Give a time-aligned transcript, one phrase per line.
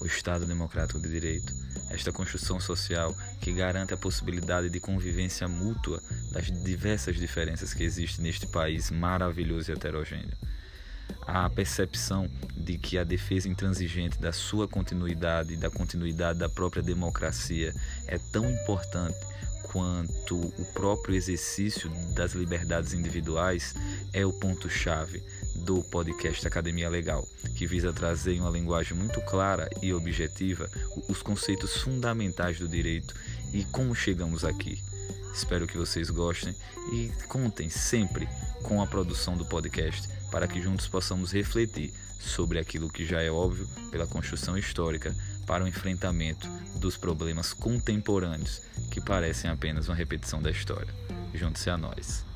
[0.00, 1.52] o Estado Democrático de Direito,
[1.90, 6.02] esta construção social que garante a possibilidade de convivência mútua
[6.32, 10.36] das diversas diferenças que existem neste país maravilhoso e heterogêneo.
[11.26, 16.82] A percepção de que a defesa intransigente da sua continuidade e da continuidade da própria
[16.82, 17.74] democracia
[18.06, 19.18] é tão importante
[19.64, 23.74] quanto o próprio exercício das liberdades individuais
[24.12, 25.22] é o ponto-chave
[25.60, 30.68] do podcast Academia Legal, que visa trazer em uma linguagem muito clara e objetiva
[31.08, 33.14] os conceitos fundamentais do direito
[33.52, 34.82] e como chegamos aqui.
[35.34, 36.54] Espero que vocês gostem
[36.92, 38.28] e contem sempre
[38.62, 43.30] com a produção do podcast para que juntos possamos refletir sobre aquilo que já é
[43.30, 45.14] óbvio pela construção histórica
[45.46, 50.92] para o enfrentamento dos problemas contemporâneos que parecem apenas uma repetição da história.
[51.34, 52.29] Junte-se a nós.